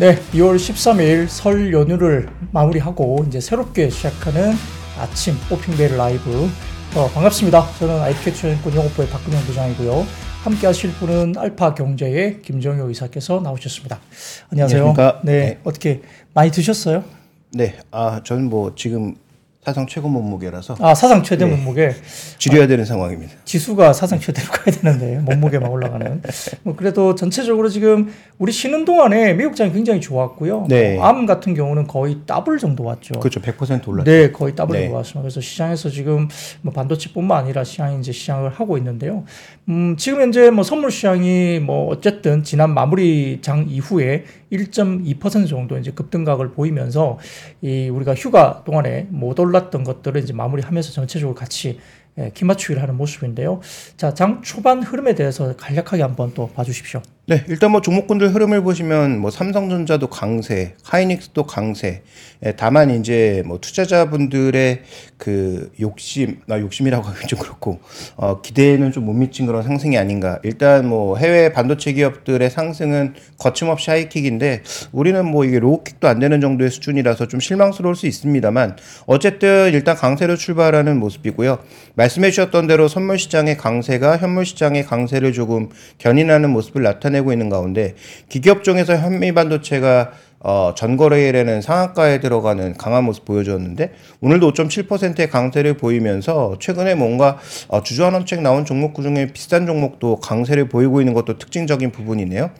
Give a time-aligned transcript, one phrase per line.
[0.00, 4.54] 네, 2월 13일 설 연휴를 마무리하고 이제 새롭게 시작하는
[4.98, 6.48] 아침 오핑베일 라이브
[6.96, 7.68] 어, 반갑습니다.
[7.78, 10.06] 저는 IP캐치연권 영업부의 박근영 부장이고요.
[10.42, 14.00] 함께 하실 분은 알파 경제의 김정효 의사께서 나오셨습니다.
[14.48, 14.80] 안녕하세요.
[14.80, 15.20] 안녕하십니까?
[15.22, 15.58] 네, 네.
[15.64, 16.00] 어떻게
[16.32, 17.04] 많이 드셨어요?
[17.52, 19.16] 네, 아 저는 뭐 지금
[19.62, 21.50] 사상 최고 몸무게라서 아, 사상 최대 네.
[21.54, 21.94] 몸무게.
[22.38, 23.34] 줄여야 되는 상황입니다.
[23.44, 26.22] 지수가 사상 최대로 가야 되는데 몸무게만 올라가는.
[26.62, 30.66] 뭐 그래도 전체적으로 지금 우리 쉬는 동안에 미국장이 굉장히 좋았고요.
[30.68, 30.94] 네.
[30.94, 33.14] 뭐 ARM 같은 경우는 거의 더블 정도 왔죠.
[33.20, 34.10] 그렇죠, 100% 올랐죠.
[34.10, 34.82] 네, 거의 더블 네.
[34.84, 35.22] 정도 왔습니다.
[35.22, 36.28] 그래서 시장에서 지금
[36.62, 39.24] 뭐 반도체뿐만 아니라 시장이 이제 시장을 하고 있는데요.
[39.68, 45.90] 음, 지금 현재 뭐 선물 시장이 뭐 어쨌든 지난 마무리 장 이후에 1.2% 정도 이제
[45.90, 47.18] 급등각을 보이면서
[47.60, 51.78] 이 우리가 휴가 동안에 못 올랐던 것들을 이제 마무리하면서 전체적으로 같이
[52.18, 53.60] 예, 기맞추기를 하는 모습인데요.
[53.96, 57.02] 자, 장 초반 흐름에 대해서 간략하게 한번 또 봐주십시오.
[57.30, 62.02] 네, 일단 뭐 종목군들 흐름을 보시면 뭐 삼성전자도 강세, 하이닉스도 강세.
[62.44, 64.82] 예, 다만 이제 뭐 투자자분들의
[65.16, 67.78] 그 욕심, 나 욕심이라고 하기 좀 그렇고
[68.16, 70.40] 어, 기대에는 좀 못 미친 그런 상승이 아닌가.
[70.42, 76.70] 일단 뭐 해외 반도체 기업들의 상승은 거침없이 하이킥인데 우리는 뭐 이게 로우킥도 안 되는 정도의
[76.70, 78.76] 수준이라서 좀 실망스러울 수 있습니다만
[79.06, 81.60] 어쨌든 일단 강세로 출발하는 모습이고요.
[81.94, 87.48] 말씀해 주셨던 대로 선물 시장의 강세가 현물 시장의 강세를 조금 견인하는 모습을 나타내 고 있는
[87.48, 87.94] 가운데
[88.28, 90.12] 기업종에서 현미 반도체가
[90.42, 97.38] 어, 전거래일에는 상한가에 들어가는 강한 모습 보여줬는데 오늘도 5.7%의 강세를 보이면서 최근에 뭔가
[97.68, 102.50] 어, 주주환원책 나온 종목 중에 비슷한 종목도 강세를 보이고 있는 것도 특징적인 부분이네요.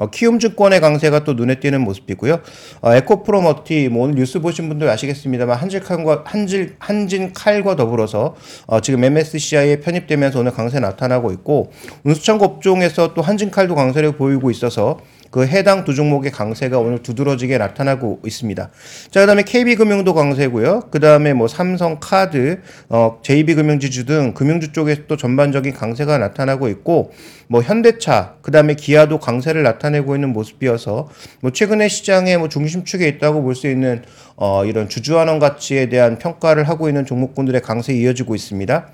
[0.00, 2.40] 어, 키움증권의 강세가 또 눈에 띄는 모습이고요.
[2.80, 8.34] 어, 에코프로머티 뭐 오늘 뉴스 보신 분들 아시겠습니다만 한질칼과 한질 한진 칼과 더불어서
[8.66, 11.70] 어, 지금 MSCI에 편입되면서 오늘 강세 나타나고 있고
[12.04, 14.98] 운수창고 업종에서 또 한진칼도 강세를 보이고 있어서
[15.30, 18.70] 그 해당 두 종목의 강세가 오늘 두드러지게 나타나고 있습니다.
[19.10, 20.88] 자, 그다음에 KB금융도 강세고요.
[20.90, 27.12] 그다음에 뭐 삼성카드, 어, JB금융지주 등 금융주 쪽에서 또 전반적인 강세가 나타나고 있고
[27.46, 31.08] 뭐 현대차, 그다음에 기아도 강세를 나타내고 있는 모습이어서
[31.40, 34.02] 뭐 최근에 시장의 뭐 중심축에 있다고 볼 수 있는
[34.36, 38.88] 어, 이런 주주환원 가치에 대한 평가를 하고 있는 종목군들의 강세 이어지고 있습니다.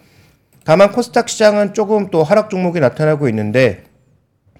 [0.64, 3.84] 다만 코스닥 시장은 조금 또 하락 종목이 나타나고 있는데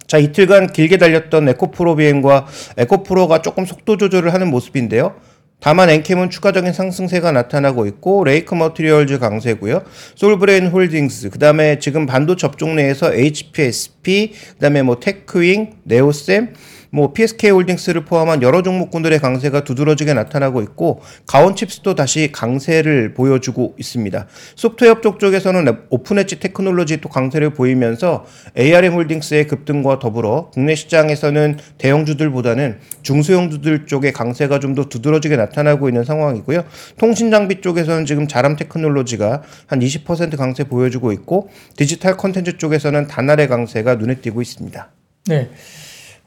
[0.06, 2.46] 자 이틀간 길게 달렸던 에코프로비엠과
[2.76, 5.14] 에코프로가 조금 속도 조절을 하는 모습인데요.
[5.58, 9.82] 다만 엔캠은 추가적인 상승세가 나타나고 있고 레이크 머티리얼즈 강세고요.
[10.14, 16.54] 솔브레인 홀딩스 그다음에 지금 반도체 업종 내에서 HPSP 그다음에 뭐 테크윙, 네오셈
[16.90, 24.26] 뭐 PSK 홀딩스를 포함한 여러 종목군들의 강세가 두드러지게 나타나고 있고 가온칩스도 다시 강세를 보여주고 있습니다.
[24.54, 28.24] 소프트웨어 업종 쪽에서는 오픈 엣지 테크놀로지 또 강세를 보이면서
[28.56, 36.04] ARM 홀딩스의 급등과 더불어 국내 시장에서는 대형주들보다는 중소형주들 쪽의 강세가 좀 더 두드러지게 나타나고 있는
[36.04, 36.64] 상황이고요.
[36.98, 43.48] 통신 장비 쪽에서는 지금 자람 테크놀로지가 한 20% 강세 보여주고 있고 디지털 컨텐츠 쪽에서는 다날의
[43.48, 44.90] 강세가 눈에 띄고 있습니다.
[45.28, 45.50] 네.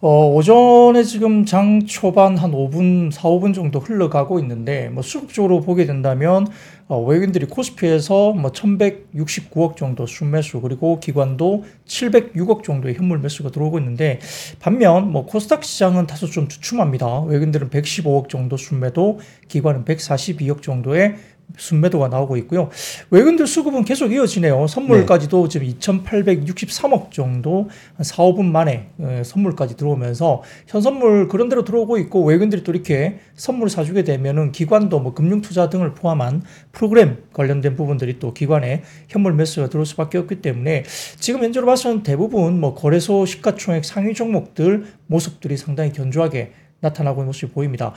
[0.01, 5.85] 어, 오전에 지금 장 초반 한 5분, 4, 5분 정도 흘러가고 있는데, 뭐 수급적으로 보게
[5.85, 6.47] 된다면,
[6.87, 14.19] 어, 외국인들이 코스피에서 뭐 1169억 정도 순매수, 그리고 기관도 706억 정도의 현물 매수가 들어오고 있는데,
[14.61, 17.23] 반면 뭐 코스닥 시장은 다소 좀 주춤합니다.
[17.23, 21.15] 외국인들은 115억 정도 순매도, 기관은 142억 정도의
[21.57, 22.69] 순매도가 나오고 있고요.
[23.09, 24.67] 외국인들 수급은 계속 이어지네요.
[24.67, 31.63] 선물까지도 지금 2,863억 정도 한 4, 5분 만에 에, 선물까지 들어오면서 현 선물 그런 대로
[31.63, 37.75] 들어오고 있고 외국인들이 또 이렇게 선물을 사주게 되면은 기관도 뭐 금융투자 등을 포함한 프로그램 관련된
[37.75, 40.83] 부분들이 또 기관에 현물 매수가 들어올 수밖에 없기 때문에
[41.19, 47.51] 지금 현재로 봐서는 대부분 뭐 거래소 시가총액 상위 종목들 모습들이 상당히 견조하게 나타나고 있는 모습이
[47.51, 47.93] 보입니다.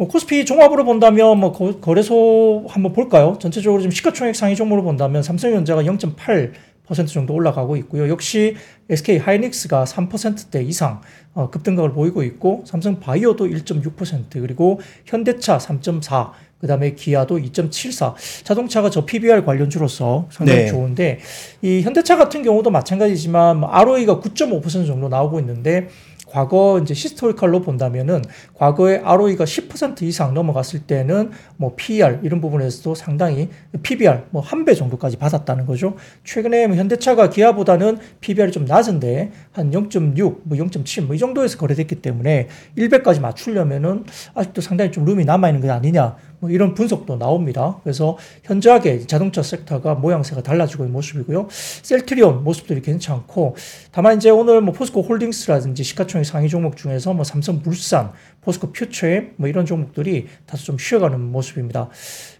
[0.00, 3.36] 뭐 코스피 종합으로 본다면 뭐 거, 거래소 한번 볼까요?
[3.38, 8.08] 전체적으로 지금 시가총액 상위 종목으로 본다면 삼성전자가 0.8% 정도 올라가고 있고요.
[8.08, 8.56] 역시
[8.88, 11.02] SK 하이닉스가 3%대 이상
[11.34, 16.30] 어, 급등각을 보이고 있고 삼성 바이오도 1.6% 그리고 현대차 3.4
[16.62, 18.14] 그다음에 기아도 2.74
[18.44, 20.66] 자동차가 저 PBR 관련주로서 상당히 네.
[20.68, 21.18] 좋은데
[21.60, 25.88] 이 현대차 같은 경우도 마찬가지지만 뭐 ROE가 9.5% 정도 나오고 있는데
[26.30, 28.22] 과거 이제 historical로 본다면은
[28.54, 33.48] 과거에 ROE가 10% 이상 넘어갔을 때는 뭐 PER 이런 부분에서도 상당히
[33.82, 35.94] PBR 뭐 한 배 정도까지 받았다는 거죠.
[36.24, 41.96] 최근에 뭐 현대차가 기아보다는 PBR이 좀 낮은데 한 0.6, 뭐 0.7 뭐 이 정도에서 거래됐기
[41.96, 42.48] 때문에
[42.78, 44.04] 1배까지 맞추려면은
[44.34, 47.78] 아직도 상당히 좀 룸이 남아 있는 게 아니냐 뭐 이런 분석도 나옵니다.
[47.82, 51.48] 그래서 현저하게 자동차 섹터가 모양새가 달라지고 있는 모습이고요.
[51.50, 53.56] 셀트리온 모습들이 괜찮고
[53.92, 59.34] 다만 이제 오늘 뭐 포스코 홀딩스라든지 시가총액 상위 종목 중에서 뭐 삼성 물산, 포스코 퓨처엠
[59.36, 61.88] 뭐 이런 종목들이 다소 좀 쉬어가는 모습입니다.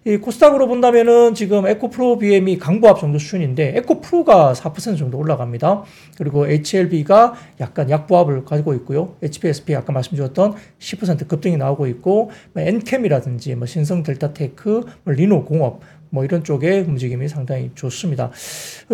[0.06, 5.82] 이 코스닥으로 본다면은 지금 에코프로 BM이 강보합 정도 수준인데 에코프로가 4% 정도 올라갑니다.
[6.16, 9.16] 그리고 HLB가 약간 약보합을 가지고 있고요.
[9.22, 16.24] HPSP 아까 말씀드렸던 10% 급등이 나오고 있고 뭐 엔캠이라든지 뭐 신성 델타테크, 뭐 리노공업 뭐
[16.24, 18.30] 이런 쪽의 움직임이 상당히 좋습니다.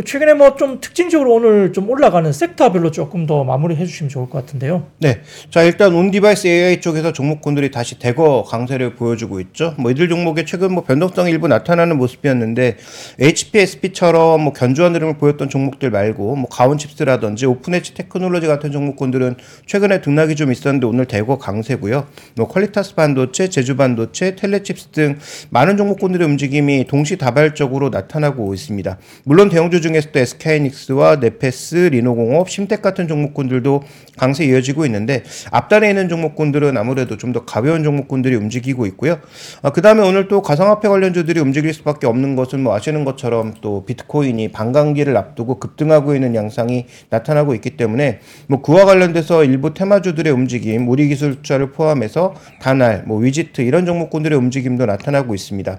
[0.05, 4.87] 최근에 뭐 좀 특징적으로 오늘 좀 올라가는 섹터별로 조금 더 마무리해 주시면 좋을 것 같은데요.
[4.99, 5.21] 네.
[5.51, 9.75] 자, 일단 on-device AI 쪽에서 종목군들이 다시 대거 강세를 보여주고 있죠.
[9.79, 12.77] 뭐 이들 종목의 최근 뭐 변동성이 일부 나타나는 모습이었는데
[13.21, 19.37] HPSP처럼 뭐 견조한 흐름을 보였던 종목들 말고 뭐 가온칩스라든지 오픈엣지 테크놀로지 같은 종목군들은
[19.67, 22.07] 최근에 등락이 좀 있었는데 오늘 대거 강세고요.
[22.37, 25.19] 뭐 퀄리타스 반도체, 제주 반도체, 텔레칩스 등
[25.51, 28.99] 많은 종목군들의 움직임이 동 시다발적으로 나타나고 있습니다.
[29.25, 33.83] 물론 대형주 중에서도 SK하이닉스와 네페스, 리노공업, 심텍 같은 종목군들도
[34.17, 35.23] 강세 이어지고 있는데
[35.53, 39.19] 앞단에 있는 종목군들은 아무래도 좀 더 가벼운 종목군들이 움직이고 있고요.
[39.63, 43.85] 아, 그 다음에 오늘 또 가상화폐 관련주들이 움직일 수밖에 없는 것은 뭐 아시는 것처럼 또
[43.85, 50.89] 비트코인이 반감기를 앞두고 급등하고 있는 양상이 나타나고 있기 때문에 뭐 그와 관련돼서 일부 테마주들의 움직임,
[50.89, 55.79] 우리 기술 투자를 포함해서 다날, 뭐 위지트 이런 종목군들의 움직임도 나타나고 있습니다.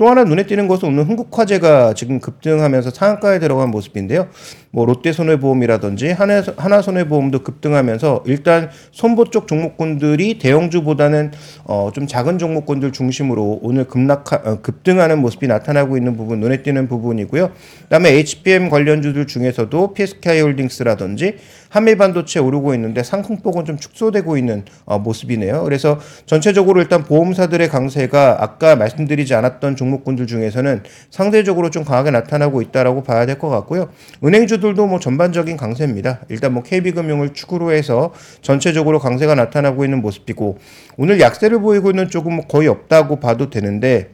[0.00, 4.28] 또 하나 눈에 띄는 것은 오늘 흥국화재가 지금 급등하면서 상한가에 들어간 모습인데요.
[4.72, 11.32] 뭐 롯데 손해보험이라든지 하나, 하나 손해보험도 급등하면서 일단 손보 쪽 종목군들이 대형주보다는
[11.64, 16.86] 어, 좀 작은 종목군들 중심으로 오늘 급락 어, 급등하는 모습이 나타나고 있는 부분 눈에 띄는
[16.86, 17.50] 부분이고요.
[17.84, 21.36] 그다음에 HPM 관련주들 중에서도 PSK홀딩스라든지
[21.70, 25.64] 한미반도체 오르고 있는데 상승폭은 좀 축소되고 있는 어, 모습이네요.
[25.64, 33.02] 그래서 전체적으로 일단 보험사들의 강세가 아까 말씀드리지 않았던 종목군들 중에서는 상대적으로 좀 강하게 나타나고 있다라고
[33.02, 33.88] 봐야 될 것 같고요.
[34.22, 36.20] 은행주 들도 뭐 전반적인 강세입니다.
[36.28, 38.12] 일단 뭐 KB금융을 축으로 해서
[38.42, 40.58] 전체적으로 강세가 나타나고 있는 모습이고
[40.96, 44.10] 오늘 약세를 보이고 있는 쪽은 뭐 거의 없다고 봐도 되는데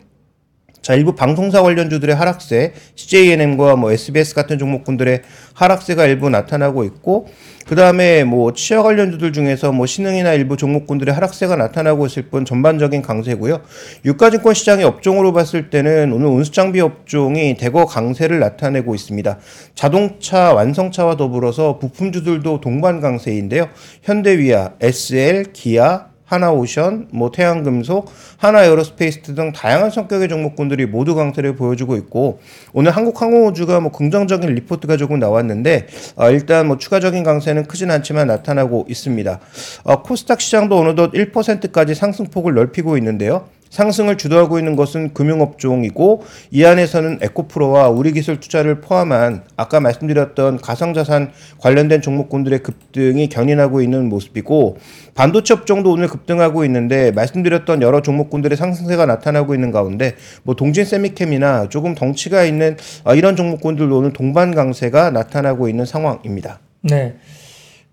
[0.86, 5.22] 자, 일부 방송사 관련주들의 하락세, CJNM과 뭐 SBS 같은 종목군들의
[5.52, 7.26] 하락세가 일부 나타나고 있고,
[7.66, 13.02] 그 다음에 뭐 치아 관련주들 중에서 뭐 신흥이나 일부 종목군들의 하락세가 나타나고 있을 뿐 전반적인
[13.02, 13.62] 강세고요.
[14.04, 19.38] 유가증권 시장의 업종으로 봤을 때는 오늘 운수장비 업종이 대거 강세를 나타내고 있습니다.
[19.74, 23.70] 자동차 완성차와 더불어서 부품주들도 동반 강세인데요.
[24.04, 32.40] 현대위아, SL, 기아, 하나오션, 뭐 태양금속, 하나에어로스페이스 등 다양한 성격의 종목군들이 모두 강세를 보여주고 있고
[32.72, 35.86] 오늘 한국항공우주가 뭐 긍정적인 리포트가 조금 나왔는데
[36.16, 39.40] 어, 일단 뭐 추가적인 강세는 크진 않지만 나타나고 있습니다.
[39.84, 43.48] 어, 코스닥 시장도 어느덧 1%까지 상승폭을 넓히고 있는데요.
[43.70, 52.00] 상승을 주도하고 있는 것은 금융업종이고 이 안에서는 에코프로와 우리기술 투자를 포함한 아까 말씀드렸던 가상자산 관련된
[52.02, 54.78] 종목군들의 급등이 견인하고 있는 모습이고
[55.14, 61.68] 반도체 업종도 오늘 급등하고 있는데 말씀드렸던 여러 종목군들의 상승세가 나타나고 있는 가운데 뭐 동진 세미캠이나
[61.68, 66.60] 조금 덩치가 있는 어, 이런 종목군들도 오늘 동반 강세가 나타나고 있는 상황입니다.
[66.82, 67.16] 네.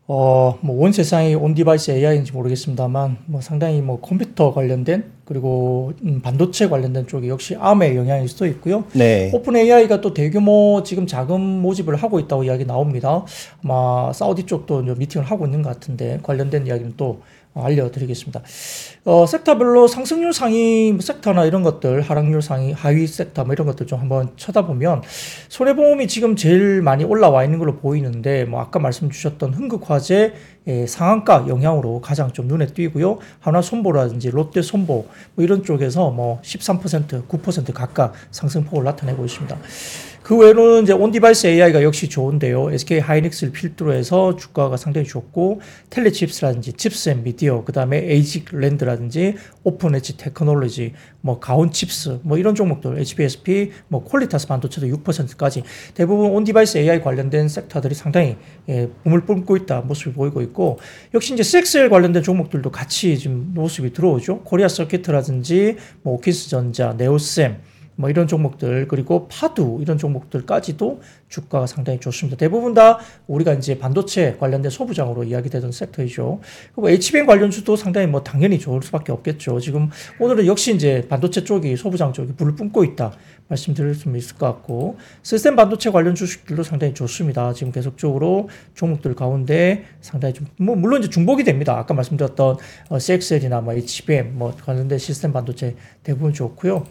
[0.05, 6.67] 어, 뭐 온 세상이 on-device AI인지 모르겠습니다만 뭐 상당히 뭐 컴퓨터 관련된 그리고 음, 반도체
[6.67, 8.83] 관련된 쪽이 역시 암의 영향일 수도 있고요.
[8.93, 9.31] 네.
[9.33, 13.23] 오픈 AI가 또 대규모 지금 자금 모집을 하고 있다고 이야기 나옵니다.
[13.63, 17.21] 아마 사우디 쪽도 미팅을 하고 있는 것 같은데 관련된 이야기는 또
[17.55, 18.41] 알려드리겠습니다.
[19.05, 23.85] 어, 섹터별로 상승률 상위 뭐 섹터나 이런 것들, 하락률 상위, 하위 섹터 뭐 이런 것들
[23.85, 25.03] 좀 한번 쳐다보면
[25.49, 30.33] 손해보험이 지금 제일 많이 올라와 있는 걸로 보이는데 뭐 아까 말씀 주셨던 흥국화재
[30.65, 33.19] 예, 상한가 영향으로 가장 좀 눈에 띄고요.
[33.41, 34.93] 하나손보라든지 롯데손보
[35.35, 39.57] 뭐 이런 쪽에서 뭐 13%, 9% 각각 상승폭을 나타내고 있습니다.
[40.23, 42.71] 그 외에는 이제 on-device AI가 역시 좋은데요.
[42.71, 49.95] SK 하이닉스를 필두로 해서 주가가 상당히 좋고 텔레칩스라든지 칩스 앤 미디어, 그 다음에 에이직랜드라든지 오픈
[49.95, 55.63] 엣지 테크놀로지, 뭐 가온 칩스, 뭐 이런 종목들, HPSP, 뭐 퀄리타스 반도체도 6%까지
[55.93, 58.37] 대부분 on-device AI 관련된 섹터들이 상당히
[58.69, 60.79] 예, 붐을 뿜고 있다 모습이 보이고 있고
[61.13, 64.39] 역시 이제 CXL 관련된 종목들도 같이 지금 모습이 들어오죠.
[64.43, 71.99] 코리아 서킷이라든지 뭐 오키스 전자, 네오셈 뭐 이런 종목들 그리고 파두 이런 종목들까지도 주가가 상당히
[71.99, 72.37] 좋습니다.
[72.37, 76.39] 대부분 다 우리가 이제 반도체 관련된 소부장으로 이야기되던 섹터이죠.
[76.73, 79.59] 그리고 HBM 관련주도 상당히 뭐 당연히 좋을 수밖에 없겠죠.
[79.59, 83.13] 지금 오늘은 역시 이제 반도체 쪽이 소부장 쪽이 불을 뿜고 있다.
[83.49, 87.53] 말씀드릴 수 있을 것 같고 시스템 반도체 관련 주식들도 상당히 좋습니다.
[87.53, 91.77] 지금 계속적으로 종목들 가운데 상당히 좀 뭐 물론 이제 중복이 됩니다.
[91.77, 92.57] 아까 말씀드렸던
[92.89, 96.85] 어, CXL이나 뭐 HBM 뭐 관련된 시스템 반도체 대부분 좋고요.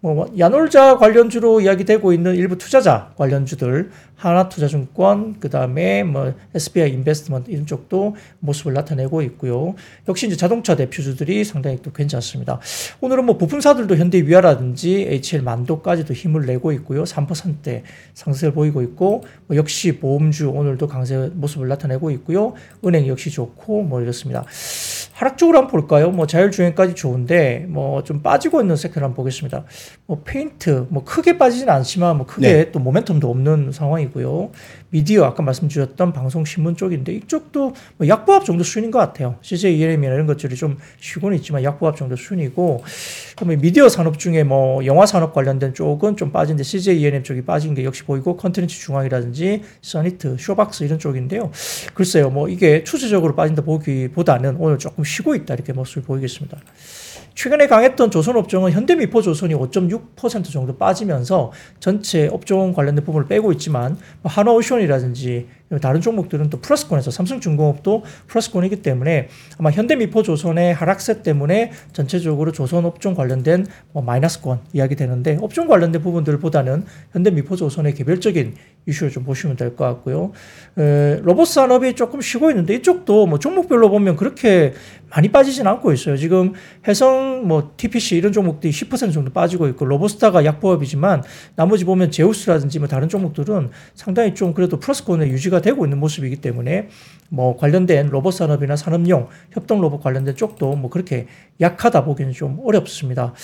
[0.00, 8.14] 뭐 야놀자 관련주로 이야기되고 있는 일부 투자자 관련주들 하나투자증권 그다음에 뭐 SBI 인베스트먼트 이런 쪽도
[8.38, 9.74] 모습을 나타내고 있고요.
[10.06, 12.60] 역시 이제 자동차 대표주들이 상당히 또 괜찮습니다.
[13.00, 17.02] 오늘은 뭐 부품사들도 현대 위아라든지 HL 만도까지도 힘을 내고 있고요.
[17.02, 17.82] 3%대
[18.14, 22.54] 상승을 보이고 있고 뭐 역시 보험주 오늘도 강세 모습을 나타내고 있고요.
[22.84, 24.44] 은행 역시 좋고 뭐 이렇습니다.
[25.18, 26.10] 하락적으로 한번 볼까요?
[26.10, 29.64] 뭐 자율주행까지 좋은데 뭐 좀 빠지고 있는 섹터를 한번 보겠습니다.
[30.06, 32.70] 뭐 페인트 뭐 크게 빠지진 않지만 뭐 크게 네.
[32.70, 34.50] 또 모멘텀도 없는 상황이고요.
[34.90, 39.36] 미디어 아까 말씀드렸던 방송 신문 쪽인데 이쪽도 뭐 약보합 정도 수준인 것 같아요.
[39.42, 42.82] CJ ENM이나 이런 것들이 좀 쉬고는 있지만 약보합 정도 수준이고
[43.36, 47.74] 그러면 미디어 산업 중에 뭐 영화 산업 관련된 쪽은 좀 빠진데 CJ ENM 쪽이 빠진
[47.74, 51.50] 게 역시 보이고 컨텐츠 중앙이라든지 써니트, 쇼박스 이런 쪽인데요.
[51.92, 56.58] 글쎄요, 뭐 이게 추세적으로 빠진다 보기보다는 오늘 조금 쉬고 있다 이렇게 모습을 보이겠습니다.
[57.34, 63.96] 최근에 강했던 조선 업종은 현대미포 조선이 5.6% 정도 빠지면서 전체 업종 관련된 부분을 빼고 있지만
[64.22, 65.46] 뭐 한화오션이라든지
[65.80, 74.02] 다른 종목들은 또 플러스권에서 삼성중공업도 플러스권이기 때문에 아마 현대미포조선의 하락세 때문에 전체적으로 조선업종 관련된 뭐
[74.02, 78.54] 마이너스권 이야기 되는데 업종 관련된 부분들보다는 현대미포조선의 개별적인
[78.86, 80.32] 이슈를 좀 보시면 될 것 같고요.
[80.78, 84.72] 에, 로봇 산업이 조금 쉬고 있는데 이쪽도 뭐 종목별로 보면 그렇게
[85.10, 86.16] 많이 빠지진 않고 있어요.
[86.16, 86.52] 지금
[86.86, 91.22] 해성 뭐 TPC 이런 종목들이 10% 정도 빠지고 있고 로보스타가 약보합이지만
[91.54, 96.88] 나머지 보면 제우스라든지 뭐 다른 종목들은 상당히 좀 그래도 플러스권에 유지가 되고 있는 모습이기 때문에
[97.28, 101.26] 뭐 관련된 로봇 산업이나 산업용 협동 로봇 관련된 쪽도 뭐 그렇게
[101.60, 103.34] 약하다 보기는 좀 어렵습니다.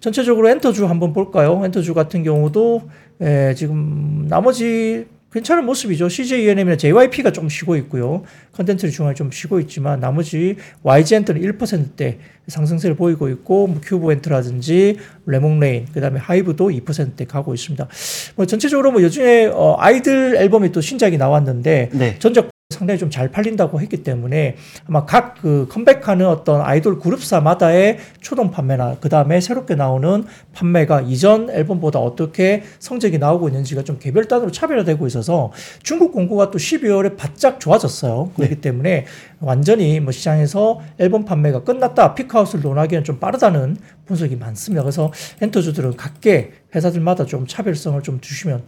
[0.00, 1.62] 전체적으로 엔터주 한번 볼까요?
[1.64, 2.82] 엔터주 같은 경우도
[3.20, 6.08] 에, 지금 나머지 괜찮은 모습이죠.
[6.08, 8.24] CJ ENM이나 JYP가 좀 쉬고 있고요.
[8.52, 12.18] 컨텐츠 중앙에 좀 쉬고 있지만 나머지 YG엔터는 1%대
[12.48, 17.86] 상승세를 보이고 있고 뭐 큐브 엔터라든지 래몽래인 그다음에 하이브도 2%대 가고 있습니다.
[18.34, 22.18] 뭐 전체적으로 뭐 요즘에 어, 아이들 앨범이 또 신작이 나왔는데 네.
[22.18, 28.50] 전작 상당히 좀 잘 팔린다고 했기 때문에 아마 각 그 컴백하는 어떤 아이돌 그룹사마다의 초동
[28.50, 34.50] 판매나 그 다음에 새롭게 나오는 판매가 이전 앨범보다 어떻게 성적이 나오고 있는지가 좀 개별 단으로
[34.52, 35.50] 차별화되고 있어서
[35.82, 38.32] 중국 공구가 또 12월에 바짝 좋아졌어요.
[38.36, 39.06] 그렇기 때문에
[39.40, 44.82] 완전히 뭐 시장에서 앨범 판매가 끝났다 피크아웃을 논하기는 좀 빠르다는 분석이 많습니다.
[44.82, 45.10] 그래서
[45.40, 48.64] 엔터주들은 각계 회사들마다 좀 차별성을 좀 두시면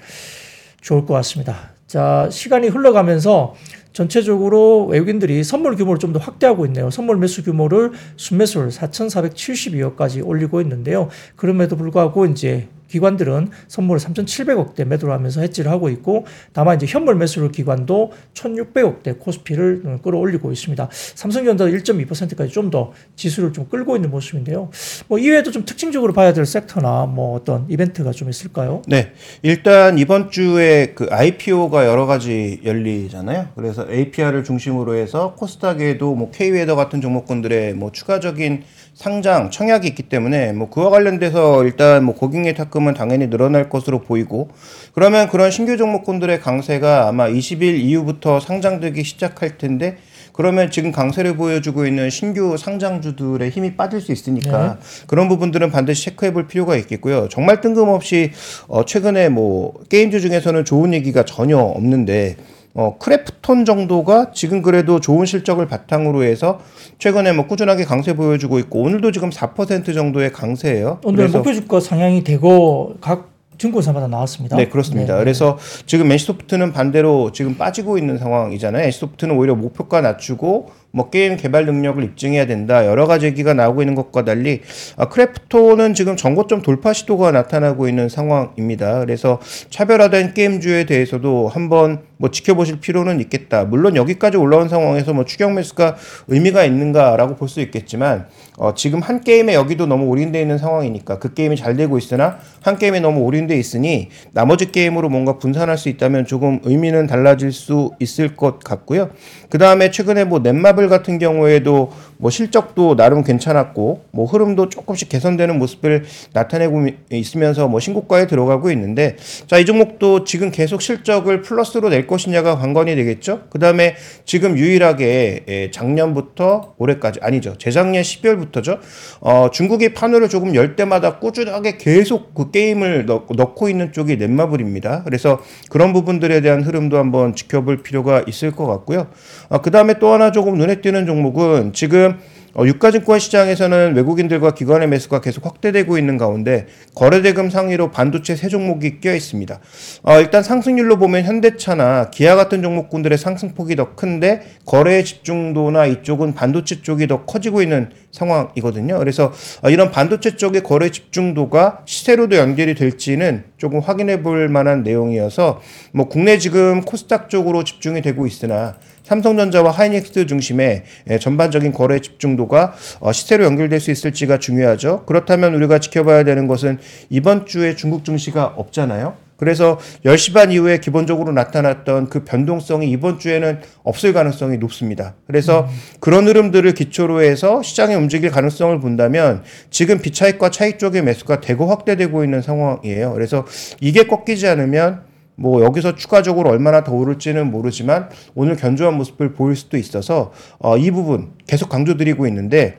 [0.80, 1.72] 좋을 것 같습니다.
[1.86, 3.54] 자, 시간이 흘러가면서
[3.92, 6.90] 전체적으로 외국인들이 선물 규모를 좀 더 확대하고 있네요.
[6.90, 11.08] 선물 매수 규모를 순매수를 4,472억까지 올리고 있는데요.
[11.36, 17.50] 그럼에도 불구하고 이제 기관들은 선물을 3,700억대 매도를 하면서 해지를 하고 있고 다만 이제 현물 매수를
[17.50, 20.88] 기관도 1,600억대 코스피를 끌어올리고 있습니다.
[21.14, 24.70] 삼성전자 1.2%까지 좀 더 지수를 좀 끌고 있는 모습인데요.
[25.08, 28.82] 뭐 이외에도 좀 특징적으로 봐야 될 섹터나 뭐 어떤 이벤트가 좀 있을까요?
[28.86, 29.12] 네.
[29.42, 33.48] 일단 이번 주에 그 IPO가 여러 가지 열리잖아요.
[33.54, 38.62] 그래서 APR을 중심으로 해서 코스닥에도 뭐 K웨더 같은 종목군들의 뭐 추가적인
[39.02, 44.48] 상장 청약이 있기 때문에 뭐 그와 관련돼서 일단 뭐 고객예탁금은 당연히 늘어날 것으로 보이고
[44.94, 49.96] 그러면 그런 신규 종목군들의 강세가 아마 20일 이후부터 상장되기 시작할 텐데
[50.32, 54.78] 그러면 지금 강세를 보여주고 있는 신규 상장주들의 힘이 빠질 수 있으니까
[55.08, 57.28] 그런 부분들은 반드시 체크해 볼 필요가 있겠고요.
[57.28, 58.30] 정말 뜬금없이
[58.68, 62.36] 어 최근에 뭐 게임주 중에서는 좋은 얘기가 전혀 없는데
[62.74, 66.60] 어 크래프톤 정도가 지금 그래도 좋은 실적을 바탕으로 해서
[66.98, 71.00] 최근에 뭐 꾸준하게 강세 보여주고 있고 오늘도 지금 4% 정도의 강세예요.
[71.04, 74.56] 오늘 목표 주가 상향이 되고 각 증권사마다 나왔습니다.
[74.56, 75.14] 네, 그렇습니다.
[75.14, 75.20] 네.
[75.20, 78.84] 그래서 지금 NC소프트는 반대로 지금 빠지고 있는 상황이잖아요.
[78.84, 82.86] NC소프트는 오히려 목표가 낮추고 뭐 게임 개발 능력을 입증해야 된다.
[82.86, 84.60] 여러 가지 얘기가 나오고 있는 것과 달리
[84.96, 89.00] 아, 크래프톤은 지금 전고점 돌파 시도가 나타나고 있는 상황입니다.
[89.00, 93.64] 그래서 차별화된 게임주에 대해서도 한번 뭐 지켜보실 필요는 있겠다.
[93.64, 95.96] 물론 여기까지 올라온 상황에서 뭐 추격 매수가
[96.28, 101.34] 의미가 있는가라고 볼 수 있겠지만 어, 지금 한 게임에 여기도 너무 올인돼 있는 상황이니까 그
[101.34, 106.24] 게임이 잘 되고 있으나 한 게임에 너무 올인돼 있으니 나머지 게임으로 뭔가 분산할 수 있다면
[106.26, 109.10] 조금 의미는 달라질 수 있을 것 같고요.
[109.50, 115.58] 그 다음에 최근에 뭐 넷마블 같은 경우에도 뭐 실적도 나름 괜찮았고 뭐 흐름도 조금씩 개선되는
[115.58, 122.08] 모습을 나타내고 있으면서 뭐 신고가에 들어가고 있는데 자 이 종목도 지금 계속 실적을 플러스로 낼
[122.08, 123.42] 것이냐가 관건이 되겠죠.
[123.48, 128.80] 그 다음에 지금 유일하게 예, 작년부터 올해까지 아니죠 재작년 12월부터죠.
[129.20, 135.04] 어, 중국이 판호를 조금 열 때마다 꾸준하게 계속 그 게임을 넣, 넣고 있는 쪽이 넷마블입니다.
[135.04, 139.06] 그래서 그런 부분들에 대한 흐름도 한번 지켜볼 필요가 있을 것 같고요.
[139.48, 142.11] 어, 그 다음에 또 하나 조금 눈에 띄는 종목은 지금
[142.54, 149.00] 어, 유가증권 시장에서는 외국인들과 기관의 매수가 계속 확대되고 있는 가운데 거래대금 상위로 반도체 세 종목이
[149.00, 149.58] 끼어 있습니다.
[150.02, 156.82] 어, 일단 상승률로 보면 현대차나 기아 같은 종목군들의 상승폭이 더 큰데 거래의 집중도나 이쪽은 반도체
[156.82, 158.98] 쪽이 더 커지고 있는 상황이거든요.
[158.98, 159.32] 그래서
[159.62, 166.08] 어, 이런 반도체 쪽의 거래 집중도가 시세로도 연결이 될지는 조금 확인해 볼 만한 내용이어서 뭐
[166.08, 168.76] 국내 지금 코스닥 쪽으로 집중이 되고 있으나
[169.12, 175.04] 삼성전자와 하이닉스 중심의 예, 전반적인 거래 집중도가 어, 시세로 연결될 수 있을지가 중요하죠.
[175.04, 176.78] 그렇다면 우리가 지켜봐야 되는 것은
[177.10, 179.14] 이번 주에 중국 증시가 없잖아요.
[179.36, 185.14] 그래서 10시 반 이후에 기본적으로 나타났던 그 변동성이 이번 주에는 없을 가능성이 높습니다.
[185.26, 191.66] 그래서 그런 흐름들을 기초로 해서 시장이 움직일 가능성을 본다면 지금 비차익과 차익 쪽의 매수가 대거
[191.66, 193.12] 확대되고 있는 상황이에요.
[193.14, 193.44] 그래서
[193.80, 199.76] 이게 꺾이지 않으면 뭐 여기서 추가적으로 얼마나 더 오를지는 모르지만 오늘 견조한 모습을 보일 수도
[199.76, 202.78] 있어서 어, 이 부분 계속 강조드리고 있는데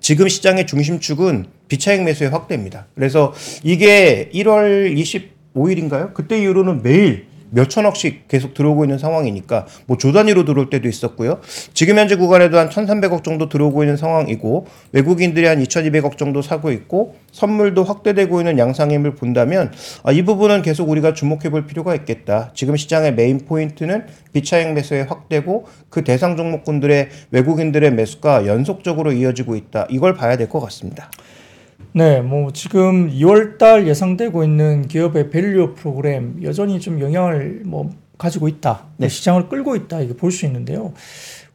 [0.00, 2.86] 지금 시장의 중심축은 비차익 매수의 확대입니다.
[2.94, 3.32] 그래서
[3.62, 4.96] 이게 1월
[5.54, 6.14] 25일인가요?
[6.14, 11.40] 그때 이후로는 매일 몇 천억씩 계속 들어오고 있는 상황이니까 뭐 조단위로 들어올 때도 있었고요.
[11.74, 17.16] 지금 현재 구간에도 한 1,300억 정도 들어오고 있는 상황이고 외국인들이 한 2,200억 정도 사고 있고
[17.32, 19.72] 선물도 확대되고 있는 양상임을 본다면
[20.02, 22.50] 아, 이 부분은 계속 우리가 주목해 볼 필요가 있겠다.
[22.54, 29.86] 지금 시장의 메인 포인트는 비차익 매수의 확대고 그 대상 종목군들의 외국인들의 매수가 연속적으로 이어지고 있다.
[29.90, 31.10] 이걸 봐야 될 것 같습니다.
[31.96, 37.88] 네, 뭐 지금 2월달 예상되고 있는 기업의 value 프로그램 여전히 좀 영향을 뭐
[38.18, 39.08] 가지고 있다, 네.
[39.08, 40.92] 시장을 끌고 있다 이게 볼 수 있는데요.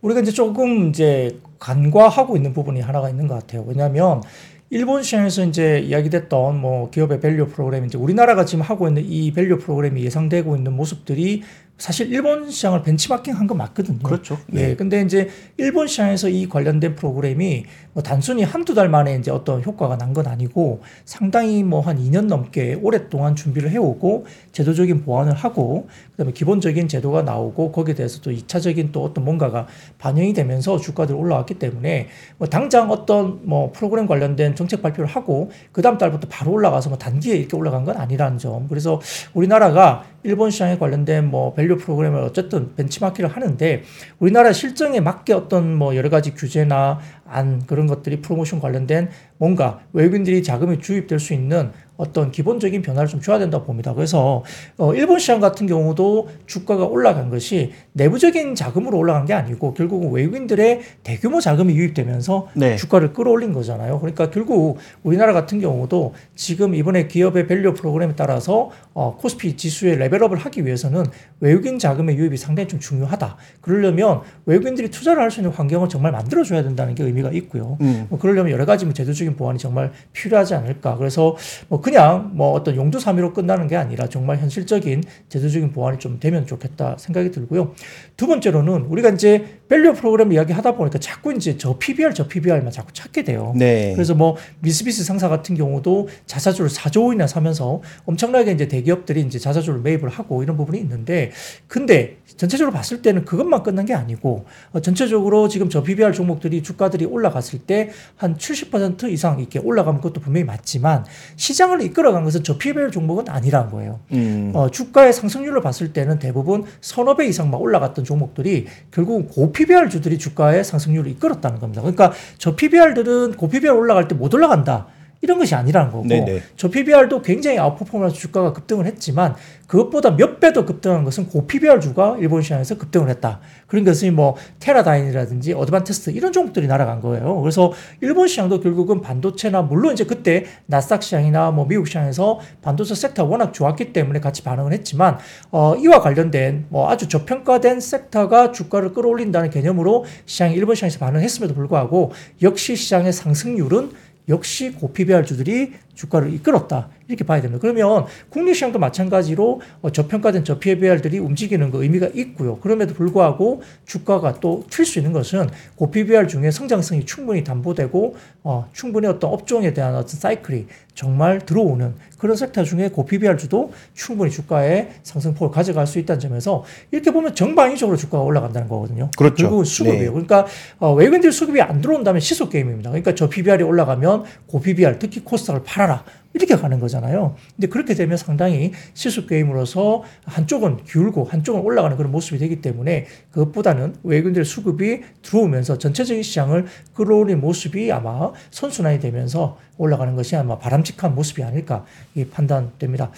[0.01, 3.63] 우리가 이제 조금 이제 간과하고 있는 부분이 하나가 있는 것 같아요.
[3.67, 4.23] 왜냐하면
[4.71, 9.59] 일본 시장에서 이제 이야기됐던 뭐 기업의 value 프로그램 이제 우리나라가 지금 하고 있는 이 value
[9.59, 11.43] 프로그램이 예상되고 있는 모습들이
[11.81, 13.99] 사실 일본 시장을 벤치마킹 한 건 맞거든요.
[14.03, 14.37] 그렇죠.
[14.53, 14.75] 예.
[14.75, 19.97] 근데 이제 일본 시장에서 이 관련된 프로그램이 뭐 단순히 한두 달 만에 이제 어떤 효과가
[19.97, 26.33] 난 건 아니고 상당히 뭐 한 2년 넘게 오랫동안 준비를 해오고 제도적인 보완을 하고 그다음에
[26.33, 29.65] 기본적인 제도가 나오고 거기에 대해서 또 2차적인 또 어떤 뭔가가
[29.97, 35.81] 반영이 되면서 주가들이 올라왔기 때문에 뭐 당장 어떤 뭐 프로그램 관련된 정책 발표를 하고 그
[35.81, 38.67] 다음 달부터 바로 올라가서 뭐 단기에 이렇게 올라간 건 아니라는 점.
[38.67, 38.99] 그래서
[39.33, 43.83] 우리나라가 일본 시장에 관련된 뭐 value 프로그램을 어쨌든 벤치마킹을 하는데
[44.19, 46.99] 우리나라 실정에 맞게 어떤 뭐 여러 가지 규제나
[47.31, 53.21] 안 그런 것들이 프로모션 관련된 뭔가 외국인들이 자금이 주입될 수 있는 어떤 기본적인 변화를 좀
[53.21, 53.93] 줘야 된다고 봅니다.
[53.93, 54.43] 그래서
[54.77, 60.81] 어, 일본 시장 같은 경우도 주가가 올라간 것이 내부적인 자금으로 올라간 게 아니고 결국은 외국인들의
[61.03, 62.75] 대규모 자금이 유입되면서 네.
[62.75, 63.99] 주가를 끌어올린 거잖아요.
[63.99, 70.17] 그러니까 결국 우리나라 같은 경우도 지금 이번에 기업의 value 프로그램에 따라서 어, 코스피 지수의 level
[70.17, 71.05] up을 하기 위해서는
[71.39, 73.37] 외국인 자금의 유입이 상당히 좀 중요하다.
[73.61, 77.77] 그러려면 외국인들이 투자를 할 수 있는 환경을 정말 만들어줘야 된다는 게 의미 가 있고요.
[77.81, 78.07] 음.
[78.09, 80.97] 뭐 그러려면 여러 가지 뭐 제도적인 보완이 정말 필요하지 않을까.
[80.97, 81.35] 그래서
[81.67, 86.97] 뭐 그냥 뭐 어떤 용두사미로 끝나는 게 아니라 정말 현실적인 제도적인 보완이 좀 되면 좋겠다
[86.97, 87.73] 생각이 들고요.
[88.17, 92.71] 두 번째로는 우리가 이제 value 프로그램 이야기 하다 보니까 자꾸 이제 저 PBR 저 PBR만
[92.71, 93.53] 자꾸 찾게 돼요.
[93.55, 93.93] 네.
[93.93, 99.81] 그래서 뭐 미쓰비시 상사 같은 경우도 자사주를 4조 원이나 사면서 엄청나게 이제 대기업들이 이제 자사주를
[99.81, 101.31] 매입을 하고 이런 부분이 있는데
[101.67, 107.05] 근데 전체적으로 봤을 때는 그것만 끝난 게 아니고 어, 전체적으로 지금 저 PBR 종목들이 주가들이
[107.11, 112.91] 올라갔을 때 한 70% 이상 이렇게 올라가면 그것도 분명히 맞지만 시장을 이끌어간 것은 저 PBR
[112.91, 113.99] 종목은 아니라는 거예요.
[114.11, 114.51] 음.
[114.53, 119.89] 어, 주가의 상승률을 봤을 때는 대부분 서너 배 이상 막 올라갔던 종목들이 결국은 고 PBR
[119.89, 121.81] 주들이 주가의 상승률을 이끌었다는 겁니다.
[121.81, 124.87] 그러니까 저 PBR들은 고 PBR 올라갈 때 못 올라간다.
[125.21, 126.41] 이런 것이 아니라는 거고 네네.
[126.57, 129.35] 저 PBR도 굉장히 아웃퍼포먼스 주가가 급등을 했지만
[129.67, 133.39] 그것보다 몇 배 더 급등한 것은 고 PBR 주가 일본 시장에서 급등을 했다.
[133.67, 137.39] 그런 것이 뭐 테라다인이라든지 어드반테스트 이런 종목들이 날아간 거예요.
[137.41, 143.29] 그래서 일본 시장도 결국은 반도체나 물론 이제 그때 나스닥 시장이나 뭐 미국 시장에서 반도체 섹터가
[143.29, 145.17] 워낙 좋았기 때문에 같이 반응을 했지만
[145.51, 152.11] 어, 이와 관련된 뭐 아주 저평가된 섹터가 주가를 끌어올린다는 개념으로 시장이 일본 시장에서 반응했음에도 불구하고
[152.41, 153.91] 역시 시장의 상승률은
[154.29, 156.89] 역시 고PBR주들이 주가를 이끌었다.
[157.07, 157.59] 이렇게 봐야 됩니다.
[157.61, 162.57] 그러면 국내시장도 마찬가지로 어, 저평가된 저PBR들이 움직이는 거 의미가 있고요.
[162.59, 169.07] 그럼에도 불구하고 주가가 또 튈 수 있는 것은 고PBR 중에 성장성이 충분히 담보되고 어, 충분히
[169.07, 175.87] 어떤 업종에 대한 어떤 사이클이 정말 들어오는 그런 섹터 중에 고PBR주도 충분히 주가의 상승폭을 가져갈
[175.87, 179.09] 수 있다는 점에서 이렇게 보면 정방위적으로 주가가 올라간다는 거거든요.
[179.17, 179.35] 그렇죠.
[179.43, 180.03] 결국은 수급이에요.
[180.03, 180.09] 네.
[180.09, 180.45] 그러니까
[180.79, 182.89] 어, 외국인들 수급이 안 들어온다면 시속 게임입니다.
[182.89, 185.90] 그러니까 저 PBR이 올라가면 고 PBR 특히 코스닥을 팔아라.
[185.91, 186.20] 살아.
[186.33, 187.35] 이렇게 가는 거잖아요.
[187.55, 193.95] 근데 그렇게 되면 상당히 시속 게임으로서 한쪽은 기울고 한쪽은 올라가는 그런 모습이 되기 때문에 그것보다는
[194.03, 201.43] 외국인들 수급이 들어오면서 전체적인 시장을 끌어올린 모습이 아마 선순환이 되면서 올라가는 것이 아마 바람직한 모습이
[201.43, 203.09] 아닐까 이 판단됩니다.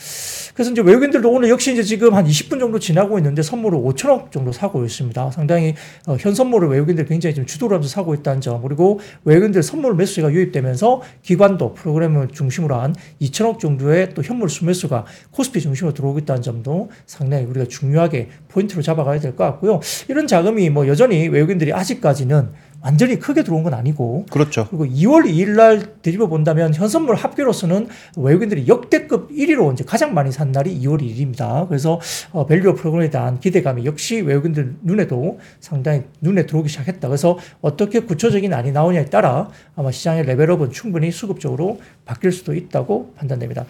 [0.53, 4.53] 그래서 이제 외국인들도 오늘 역시 이제 지금 한 20분 정도 지나고 있는데 선물을 5천억 정도
[4.53, 5.31] 사고 있습니다.
[5.31, 5.75] 상당히
[6.07, 10.31] 어, 현 선물을 외국인들 굉장히 좀 주도를 하면서 사고 있다는 점 그리고 외국인들 선물 매수가
[10.31, 16.89] 유입되면서 기관도 프로그램을 중심으로 한 2천억 정도의 또 현물 수매수가 코스피 중심으로 들어오고 있다는 점도
[17.05, 19.79] 상당히 우리가 중요하게 포인트로 잡아가야 될 것 같고요.
[20.09, 22.49] 이런 자금이 뭐 여전히 외국인들이 아직까지는
[22.83, 24.67] 완전히 크게 들어온 건 아니고 그렇죠.
[24.69, 30.51] 그리고 2월 2일 날 되짚어 본다면 현선물 합계로서는 외국인들이 역대급 1위로 이제 가장 많이 산
[30.51, 31.67] 날이 2월 2일입니다.
[31.69, 37.07] 그래서 어, value 프로그램에 대한 기대감이 역시 외국인들 눈에도 상당히 눈에 들어오기 시작했다.
[37.07, 43.13] 그래서 어떻게 구체적인 안이 나오냐에 따라 아마 시장의 level up은 충분히 수급적으로 바뀔 수도 있다고
[43.15, 43.65] 판단됩니다.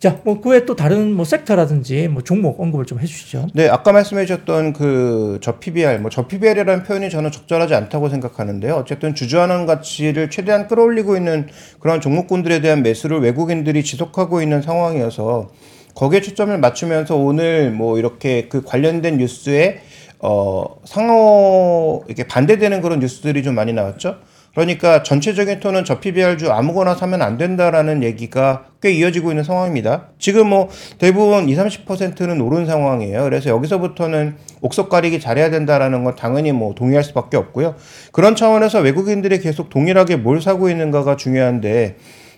[0.00, 3.48] 자, 뭐, 그 외에 또 다른 뭐 섹터라든지 뭐 종목 언급을 좀 해주시죠.
[3.52, 8.76] 네, 아까 말씀해 주셨던 그저 PBR, 뭐저 PBR이라는 표현이 저는 적절하지 않다고 생각하는데요.
[8.76, 11.48] 어쨌든 주주환원 가치를 최대한 끌어올리고 있는
[11.80, 15.50] 그런 종목군들에 대한 매수를 외국인들이 지속하고 있는 상황이어서
[15.94, 19.80] 거기에 초점을 맞추면서 오늘 뭐 이렇게 그 관련된 뉴스에
[20.20, 24.16] 어 상호 이렇게 반대되는 그런 뉴스들이 좀 많이 나왔죠.
[24.54, 30.08] 그러니까 전체적인 톤은 저 PBR주 아무거나 사면 안 된다라는 얘기가 꽤 이어지고 있는 상황입니다.
[30.18, 33.24] 지금 뭐 대부분 20, 30%는 오른 상황이에요.
[33.24, 37.76] 그래서 여기서부터는 옥석 가리기 잘해야 된다라는 건 당연히 뭐 동의할 수밖에 없고요.
[38.12, 41.96] 그런 차원에서 외국인들이 계속 동일하게 뭘 사고 있는가가 중요한데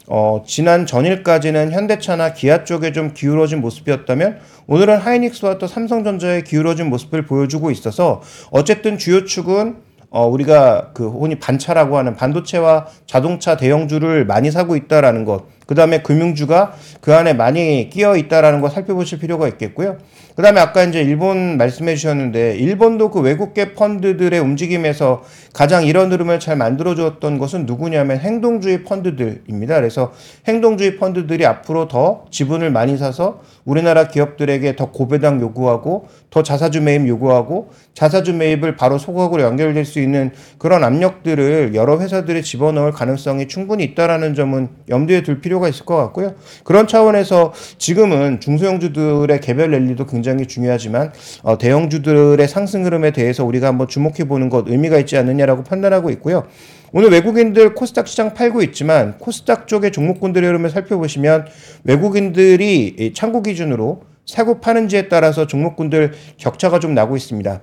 [0.09, 7.25] 어, 지난 전일까지는 현대차나 기아 쪽에 좀 기울어진 모습이었다면 오늘은 하이닉스와 또 삼성전자에 기울어진 모습을
[7.25, 8.21] 보여주고 있어서
[8.51, 9.77] 어쨌든 주요 축은
[10.13, 16.03] 어, 우리가 그 흔히 반차라고 하는 반도체와 자동차 대형주를 많이 사고 있다라는 것, 그 다음에
[16.03, 19.97] 금융주가 그 안에 많이 끼어 있다라는 거 살펴보실 필요가 있겠고요.
[20.37, 25.23] 그 다음에 아까 이제 일본 말씀해 주셨는데, 일본도 그 외국계 펀드들의 움직임에서
[25.55, 29.77] 가장 이런 흐름을 잘 만들어주었던 것은 누구냐면 행동주의 펀드들입니다.
[29.77, 30.13] 그래서
[30.49, 37.07] 행동주의 펀드들이 앞으로 더 지분을 많이 사서 우리나라 기업들에게 더 고배당 요구하고 더 자사주 매입
[37.07, 43.85] 요구하고 자사주 매입을 바로 소각으로 연결될 수 있는 그런 압력들을 여러 회사들이 집어넣을 가능성이 충분히
[43.85, 46.35] 있다라는 점은 염두에 둘 필요가 있을 것 같고요.
[46.65, 53.89] 그런 차원에서 지금은 중소형주들의 개별 랠리도 굉장히 중요하지만 어, 대형주들의 상승 흐름에 대해서 우리가 한번
[53.89, 56.45] 주목해 보는 것 의미가 있지 않느냐라고 판단하고 있고요.
[56.93, 61.47] 오늘 외국인들 코스닥 시장 팔고 있지만 코스닥 쪽의 종목군들의 흐름을 살펴보시면
[61.85, 67.63] 외국인들이 창구 기준으로 사고 파는지에 따라서 종목군들 격차가 좀 나고 있습니다.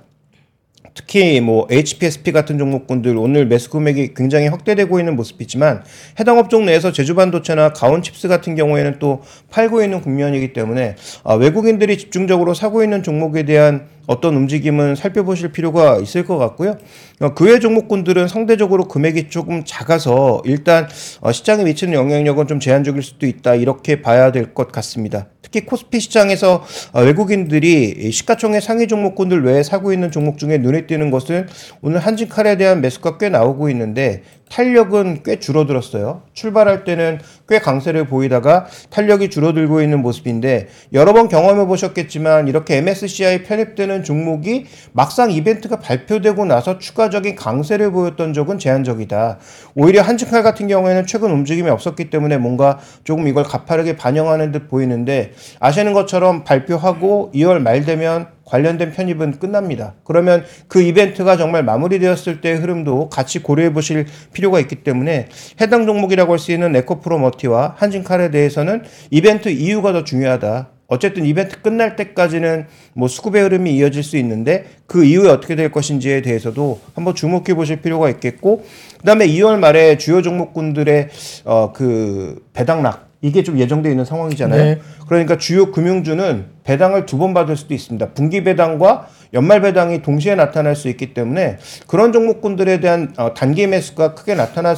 [1.00, 5.82] 특히 뭐 HPSP 같은 종목군들 오늘 매수 금액이 굉장히 확대되고 있는 모습이지만
[6.18, 11.34] 해당 업종 내에서 제주 반도체나 가온 칩스 같은 경우에는 또 팔고 있는 국면이기 때문에 아,
[11.34, 16.76] 외국인들이 집중적으로 사고 있는 종목에 대한 어떤 움직임은 살펴보실 필요가 있을 것 같고요.
[17.20, 20.88] 어, 그외 종목군들은 상대적으로 금액이 조금 작아서 일단
[21.20, 25.26] 어, 시장에 미치는 영향력은 좀 제한적일 수도 있다 이렇게 봐야 될 것 같습니다.
[25.42, 31.10] 특히 코스피 시장에서 어, 외국인들이 시가총액 상위 종목군들 외에 사고 있는 종목 중에 눈에 띄는
[31.10, 31.46] 것은
[31.82, 36.22] 오늘 한진칼에 대한 매수가 꽤 나오고 있는데 탄력은 꽤 줄어들었어요.
[36.34, 43.44] 출발할 때는 꽤 강세를 보이다가 탄력이 줄어들고 있는 모습인데 여러 번 경험해 보셨겠지만 이렇게 MSCI
[43.44, 49.38] 편입되는 종목이 막상 이벤트가 발표되고 나서 추가적인 강세를 보였던 적은 제한적이다.
[49.76, 55.32] 오히려 한직칼 같은 경우에는 최근 움직임이 없었기 때문에 뭔가 조금 이걸 가파르게 반영하는 듯 보이는데
[55.60, 59.94] 아시는 것처럼 발표하고 2월 말 되면 관련된 편입은 끝납니다.
[60.04, 65.28] 그러면 그 이벤트가 정말 마무리되었을 때의 흐름도 같이 고려해 보실 필요가 있기 때문에
[65.60, 70.70] 해당 종목이라고 할 수 있는 에코프로 머티와 한진칼에 대해서는 이벤트 이유가 더 중요하다.
[70.86, 76.22] 어쨌든 이벤트 끝날 때까지는 뭐 수급의 흐름이 이어질 수 있는데 그 이후에 어떻게 될 것인지에
[76.22, 78.64] 대해서도 한번 주목해 보실 필요가 있겠고
[78.98, 81.08] 그다음에 2월 말에 주요 종목군들의
[81.44, 84.62] 어 그 배당락 이게 좀 예정되어 있는 상황이잖아요.
[84.62, 84.78] 네.
[85.08, 88.12] 그러니까 주요 금융주는 배당을 두 번 받을 수도 있습니다.
[88.14, 94.14] 분기 배당과 연말 배당이 동시에 나타날 수 있기 때문에 그런 종목군들에 대한 어, 단기 매수가
[94.14, 94.74] 크게 나타날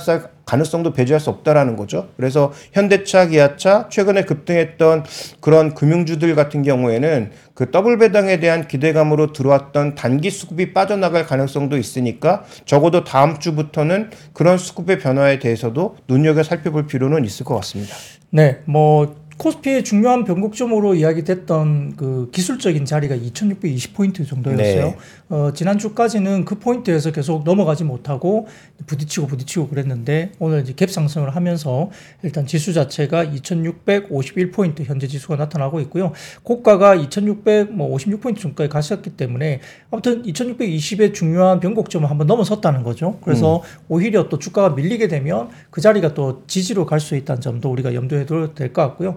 [0.52, 2.08] 가능성도 배제할 수 없다라는 거죠.
[2.18, 5.04] 그래서 현대차, 기아차 최근에 급등했던
[5.40, 12.44] 그런 금융주들 같은 경우에는 그 더블 배당에 대한 기대감으로 들어왔던 단기 수급이 빠져나갈 가능성도 있으니까
[12.66, 17.94] 적어도 다음 주부터는 그런 수급의 변화에 대해서도 눈여겨 살펴볼 필요는 있을 것 같습니다.
[18.28, 24.84] 네, 뭐 코스피의 중요한 변곡점으로 이야기됐던 그 기술적인 자리가 2,620포인트 정도였어요.
[24.84, 24.96] 네.
[25.30, 28.46] 어, 지난주까지는 그 포인트에서 계속 넘어가지 못하고
[28.86, 31.90] 부딪히고 부딪히고 그랬는데 오늘 이제 갭 상승을 하면서
[32.22, 36.12] 일단 지수 자체가 2,651포인트 현재 지수가 나타나고 있고요.
[36.44, 43.18] 고가가 2,656포인트 정도까지 갔었기 때문에 아무튼 2,620의 중요한 변곡점을 한번 넘어섰다는 거죠.
[43.24, 47.94] 그래서 오히려 또 주가가 밀리게 되면 그 자리가 또 지지로 갈 수 있다는 점도 우리가
[47.94, 49.16] 염두에 둬도 될것 같고요.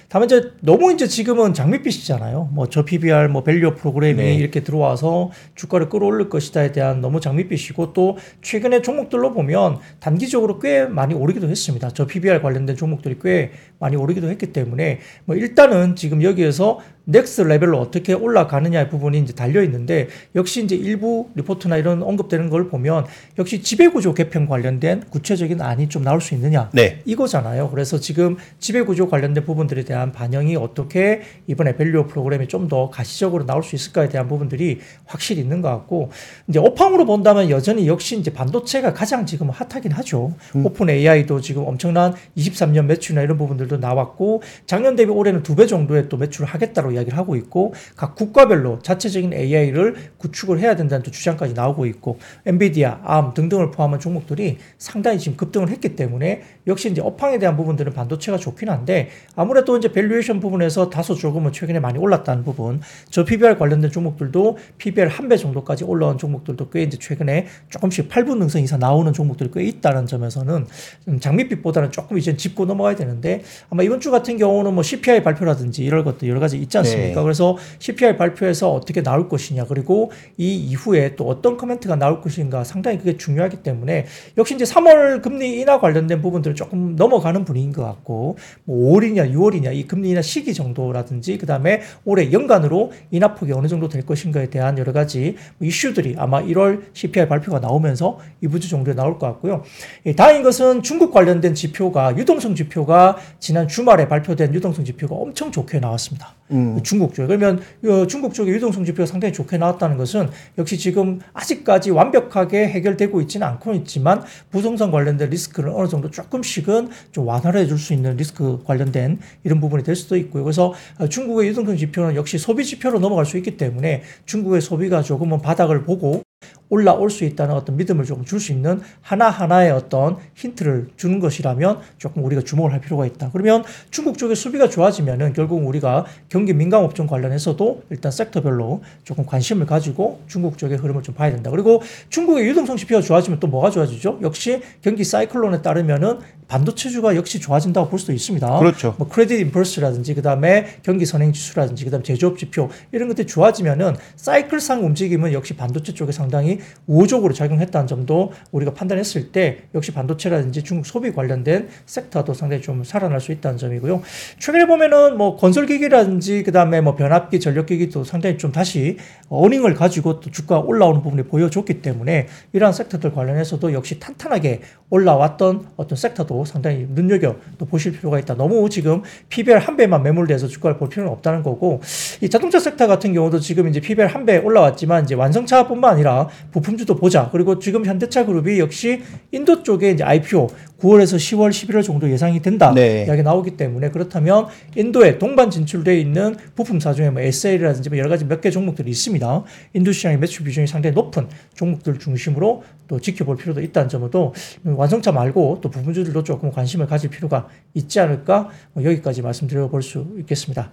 [0.11, 2.49] 다만 이제 너무 이제 지금은 장밋빛이잖아요.
[2.51, 4.35] 뭐 저 PBR 뭐 value 프로그램이 네.
[4.35, 11.13] 이렇게 들어와서 주가를 끌어올릴 것이다에 대한 너무 장밋빛이고 또 최근에 종목들로 보면 단기적으로 꽤 많이
[11.13, 11.89] 오르기도 했습니다.
[11.89, 17.79] 저 PBR 관련된 종목들이 꽤 많이 오르기도 했기 때문에 뭐 일단은 지금 여기에서 next level로
[17.79, 23.05] 어떻게 올라가느냐의 부분이 이제 달려 있는데 역시 이제 일부 리포트나 이런 언급되는 걸 보면
[23.37, 27.01] 역시 지배구조 개편 관련된 구체적인 안이 좀 나올 수 있느냐 네.
[27.05, 27.69] 이거잖아요.
[27.71, 33.63] 그래서 지금 지배구조 관련된 부분들에 대한 반영이 어떻게 이번에 value 프로그램이 좀 더 가시적으로 나올
[33.63, 36.09] 수 있을까에 대한 부분들이 확실히 있는 것 같고
[36.47, 40.33] 이제 업황으로 본다면 여전히 역시 이제 반도체가 가장 지금 hot하긴 하죠.
[40.63, 46.07] 오픈 AI도 지금 엄청난 23년 매출이나 이런 부분들도 나왔고 작년 대비 올해는 두 배 정도의
[46.07, 51.53] 또 매출을 하겠다고 이야기를 하고 있고 각 국가별로 자체적인 AI를 구축을 해야 된다는 또 주장까지
[51.53, 57.37] 나오고 있고 엔비디아, 암 등등을 포함한 종목들이 상당히 지금 급등을 했기 때문에 역시 이제 업황에
[57.37, 62.81] 대한 부분들은 반도체가 좋긴 한데 아무래도 이제 valuation 부분에서 다소 조금은 최근에 많이 올랐다는 부분,
[63.09, 68.37] 저 PBR 관련된 종목들도 PBR 한 배 정도까지 올라온 종목들도 꽤 이제 최근에 조금씩 8부
[68.37, 70.67] 능선 이상 나오는 종목들이 꽤 있다는 점에서는
[71.05, 75.85] 좀 장밋빛보다는 조금 이제 짚고 넘어가야 되는데 아마 이번 주 같은 경우는 뭐 CPI 발표라든지
[75.85, 77.15] 이런 것들 여러 가지 있지 않습니까?
[77.21, 77.23] 네.
[77.23, 82.97] 그래서 CPI 발표에서 어떻게 나올 것이냐 그리고 이 이후에 또 어떤 코멘트가 나올 것인가 상당히
[82.97, 84.05] 그게 중요하기 때문에
[84.37, 89.80] 역시 이제 3월 금리 인하 관련된 부분들을 조금 넘어가는 분위기인 것 같고 뭐 5월이냐 6월이냐
[89.81, 94.77] 이 금리 인하 시기 정도라든지 그 다음에 올해 연간으로 인하폭이 어느 정도 될 것인가에 대한
[94.77, 99.63] 여러 가지 뭐 이슈들이 아마 1월 CPI 발표가 나오면서 이번 주 정도에 나올 것 같고요.
[100.05, 105.79] 예, 다행인 것은 중국 관련된 지표가 유동성 지표가 지난 주말에 발표된 유동성 지표가 엄청 좋게
[105.79, 106.35] 나왔습니다.
[106.83, 111.91] 중국 쪽에 그러면 어, 중국 쪽의 유동성 지표가 상당히 좋게 나왔다는 것은 역시 지금 아직까지
[111.91, 117.93] 완벽하게 해결되고 있지는 않고 있지만 부동산 관련된 리스크를 어느 정도 조금씩은 좀 완화를 해줄 수
[117.93, 120.43] 있는 리스크 관련된 이런 부분이 될 수도 있고요.
[120.43, 125.41] 그래서 어, 중국의 유동성 지표는 역시 소비 지표로 넘어갈 수 있기 때문에 중국의 소비가 조금은
[125.41, 126.23] 바닥을 보고
[126.71, 132.25] 올라올 수 있다는 어떤 믿음을 조금 줄 수 있는 하나하나의 어떤 힌트를 주는 것이라면 조금
[132.25, 133.29] 우리가 주목을 할 필요가 있다.
[133.31, 139.67] 그러면 중국 쪽의 수비가 좋아지면은 결국 우리가 경기 민감 업종 관련해서도 일단 섹터별로 조금 관심을
[139.67, 141.51] 가지고 중국 쪽의 흐름을 좀 봐야 된다.
[141.51, 144.19] 그리고 중국의 유동성 지표가 좋아지면 또 뭐가 좋아지죠?
[144.23, 148.59] 역시 경기 사이클론에 따르면은 반도체주가 역시 좋아진다고 볼 수도 있습니다.
[148.59, 148.95] 그렇죠.
[148.97, 155.31] 뭐 크레딧 인펄스라든지 그다음에 경기 선행 지수라든지 그다음에 제조업 지표 이런 것들이 좋아지면은 사이클상 움직임은
[155.31, 161.11] 역시 반도체 쪽에 상 당히 우호적으로 작용했다는 점도 우리가 판단했을 때 역시 반도체라든지 중국 소비
[161.11, 164.01] 관련된 섹터도 상당히 좀 살아날 수 있다는 점이고요.
[164.39, 168.97] 최근에 보면은 뭐 건설기기라든지 그다음에 뭐 변압기, 전력기기도 상당히 좀 다시
[169.29, 175.97] 어닝을 가지고 또 주가 올라오는 부분이 보여줬기 때문에 이러한 섹터들 관련해서도 역시 탄탄하게 올라왔던 어떤
[175.97, 178.35] 섹터도 상당히 눈여겨 또 보실 필요가 있다.
[178.35, 181.81] 너무 지금 PBR 한 배만 매몰돼서 주가를 볼 필요는 없다는 거고
[182.21, 186.20] 이 자동차 섹터 같은 경우도 지금 이제 PBR 한 배 올라왔지만 이제 완성차뿐만 아니라
[186.51, 187.29] 부품주도 보자.
[187.31, 190.47] 그리고 지금 현대차 그룹이 역시 인도 쪽에 이제 IPO
[190.79, 192.73] 9월에서 10월, 11월 정도 예상이 된다.
[192.73, 193.05] 네.
[193.05, 198.09] 이야기 나오기 때문에 그렇다면 인도에 동반 진출되어 있는 부품 사 중에 뭐 SL이라든지 뭐 여러
[198.09, 199.43] 가지 몇 개 종목들이 있습니다.
[199.75, 205.59] 인도 시장의 매출 비중이 상당히 높은 종목들 중심으로 또 지켜볼 필요도 있다는 점도 완성차 말고
[205.61, 210.71] 또 부품주들도 조금 관심을 가질 필요가 있지 않을까 뭐 여기까지 말씀드려 볼 수 있겠습니다.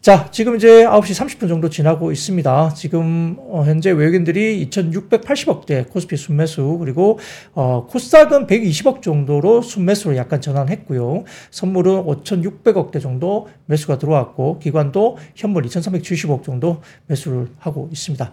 [0.00, 2.72] 자, 지금 이제 9시 30분 정도 지나고 있습니다.
[2.72, 7.18] 지금 어, 현재 외국인들이 2,680억대 코스피 순매수 그리고
[7.52, 11.24] 어, 코스닥은 120억 정도로 순매수로 약간 전환했고요.
[11.50, 18.32] 선물은 5,600억대 정도 매수가 들어왔고 기관도 현물 2,370억 정도 매수를 하고 있습니다.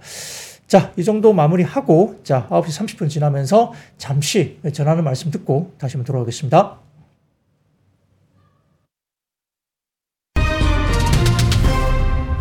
[0.68, 6.87] 자, 이 정도 마무리하고 자, 9시 30분 지나면서 잠시 전하는 말씀 듣고 다시 한번 돌아오겠습니다.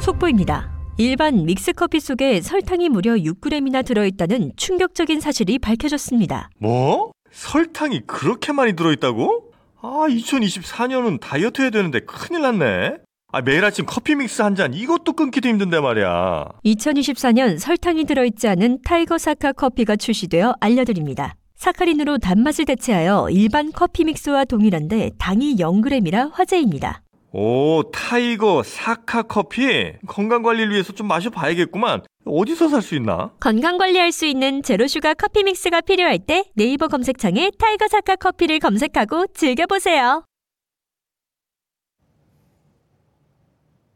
[0.06, 0.70] 속보입니다.
[0.98, 6.48] 일반 믹스커피 속에 설탕이 무려 6g이나 들어있다는 충격적인 사실이 밝혀졌습니다.
[6.60, 7.10] 뭐?
[7.32, 9.50] 설탕이 그렇게 많이 들어있다고?
[9.82, 12.98] 아, 2024년은 다이어트 해야 되는데 큰일 났네.
[13.32, 16.46] 아, 매일 아침 커피 믹스 한 잔 이것도 끊기도 힘든데 말이야.
[16.64, 21.34] 2024년 설탕이 들어있지 않은 타이거 사카 커피가 출시되어 알려드립니다.
[21.56, 27.02] 사카린으로 단맛을 대체하여 일반 커피 믹스와 동일한데 당이 0g이라 화제입니다.
[27.38, 29.92] 오, 타이거 사카 커피?
[30.06, 32.00] 건강 관리를 위해서 좀 마셔봐야겠구만.
[32.24, 33.30] 어디서 살 수 있나?
[33.40, 38.58] 건강 관리할 수 있는 zero sugar 커피 믹스가 필요할 때 네이버 검색창에 타이거 사카 커피를
[38.58, 40.24] 검색하고 즐겨보세요.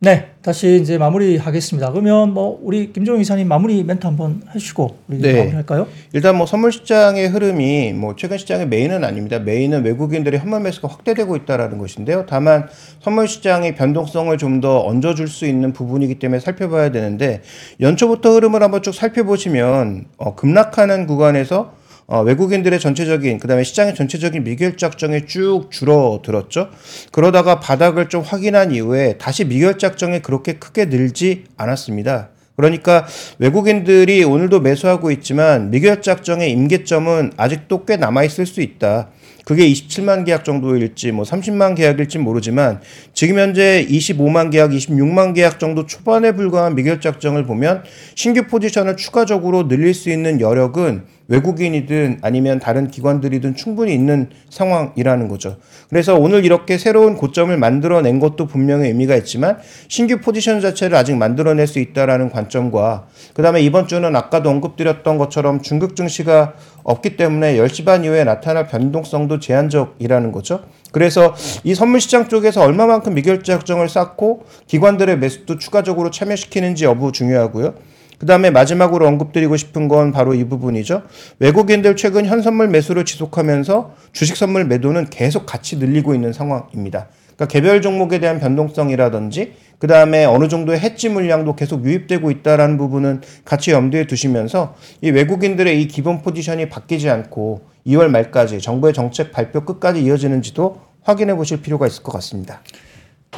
[0.02, 1.90] 네, 다시 이제 마무리하겠습니다.
[1.92, 5.36] 그러면 뭐 우리 김종효 이사님 마무리 멘트 한번 해주시고 우리 네.
[5.36, 5.86] 마무리할까요?
[6.14, 9.38] 일단 뭐 선물 시장의 흐름이 뭐 최근 시장의 메인은 아닙니다.
[9.40, 12.24] 메인은 외국인들의 현물 매수가 확대되고 있다라는 것인데요.
[12.26, 12.66] 다만
[13.02, 17.40] 선물 시장의 변동성을 좀 더 얹어줄 수 있는 부분이기 때문에 살펴봐야 되는데
[17.80, 21.72] 연초부터 흐름을 한번 쭉 살펴보시면 어, 급락하는 구간에서
[22.10, 26.68] 어, 외국인들의 전체적인 그다음에 시장의 전체적인 미결 작정이 쭉 줄어들었죠.
[27.12, 32.30] 그러다가 바닥을 좀 확인한 이후에 다시 미결 작정이 그렇게 크게 늘지 않았습니다.
[32.56, 33.06] 그러니까
[33.38, 39.10] 외국인들이 오늘도 매수하고 있지만 미결 작정의 임계점은 아직도 꽤 남아 있을 수 있다.
[39.44, 42.80] 그게 27만 계약 정도일지 뭐 30만 계약일지 모르지만
[43.14, 49.68] 지금 현재 25만 계약, 26만 계약 정도 초반에 불과한 미결 작정을 보면 신규 포지션을 추가적으로
[49.68, 55.56] 늘릴 수 있는 여력은 외국인이든 아니면 다른 기관들이든 충분히 있는 상황이라는 거죠.
[55.88, 61.66] 그래서 오늘 이렇게 새로운 고점을 만들어낸 것도 분명히 의미가 있지만 신규 포지션 자체를 아직 만들어낼
[61.66, 67.84] 수 있다라는 관점과 그 다음에 이번 주는 아까도 언급드렸던 것처럼 중국 증시가 없기 때문에 10시
[67.84, 70.60] 반 이후에 나타날 변동성도 제한적이라는 거죠.
[70.92, 77.74] 그래서 이 선물 시장 쪽에서 얼마만큼 미결작정을 쌓고 기관들의 매수도 추가적으로 참여시키는지 여부 중요하고요.
[78.20, 81.04] 그 다음에 마지막으로 언급드리고 싶은 건 바로 이 부분이죠.
[81.38, 87.08] 외국인들 최근 현선물 매수를 지속하면서 주식 선물 매도는 계속 같이 늘리고 있는 상황입니다.
[87.34, 93.22] 그러니까 개별 종목에 대한 변동성이라든지 그 다음에 어느 정도의 해지 물량도 계속 유입되고 있다라는 부분은
[93.46, 99.64] 같이 염두에 두시면서 이 외국인들의 이 기본 포지션이 바뀌지 않고 2월 말까지 정부의 정책 발표
[99.64, 102.60] 끝까지 이어지는지도 확인해 보실 필요가 있을 것 같습니다.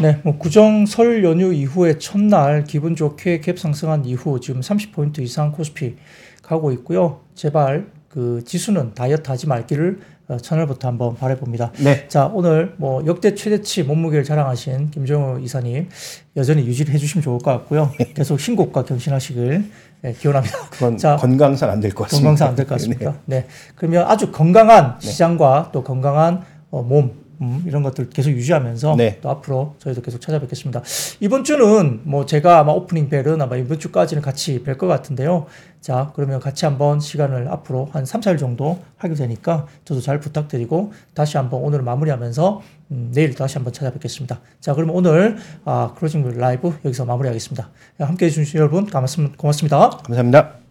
[0.01, 5.53] 네, 뭐 구정 설 연휴 이후에 첫날 기분 좋게 갭 상승한 이후 지금 30포인트 이상
[5.53, 5.97] 코스피
[6.43, 7.21] 가고 있고요.
[7.35, 11.73] 제발 그 지수는 다이어트 하지 말기를 어, 천을부터 한번 바라봅니다.
[11.83, 12.07] 네.
[12.09, 15.89] 자, 오늘 뭐 역대 최대치 몸무게를 자랑하신 김정우 이사님
[16.37, 17.91] 여전히 유지를 해주시면 좋을 것 같고요.
[18.15, 19.65] 계속 신곡과 경신하시길
[20.05, 20.59] 예, 기원합니다.
[20.71, 22.25] 그건 자, 건강상 안 될 것 같습니다.
[22.29, 23.15] 건강상 안 될 것 같습니다.
[23.27, 23.47] 네.
[23.77, 29.19] 그러면 아주 건강한 시장과 또 건강한 어, 몸 음, 이런 것들 계속 유지하면서 네.
[29.21, 30.83] 또 앞으로 저희도 계속 찾아뵙겠습니다.
[31.21, 35.47] 이번 주는 뭐 제가 아마 오프닝 벨은 아마 이번 주까지는 같이 뵐 것 같은데요.
[35.81, 40.93] 자, 그러면 같이 한번 시간을 앞으로 한 3, 4일 정도 하게 되니까 저도 잘 부탁드리고
[41.15, 44.41] 다시 한번 오늘 마무리하면서 음, 내일 다시 한번 찾아뵙겠습니다.
[44.61, 47.71] 자, 그러면 오늘 아, 클로징 라이브 여기서 마무리하겠습니다.
[47.99, 49.37] 함께 해주신 여러분 고맙습니다.
[49.37, 49.91] 고맙습니다.
[49.91, 50.62] 감사합니다.